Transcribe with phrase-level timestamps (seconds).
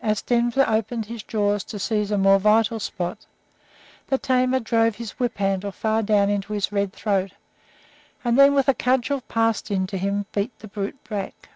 [0.00, 3.26] As Denver opened his jaws to seize a more vital spot,
[4.06, 7.32] the tamer drove his whip handle far down into his red throat,
[8.24, 11.50] and then, with a cudgel passed in to him, beat the brute back.